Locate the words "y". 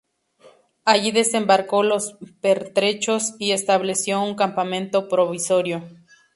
3.37-3.51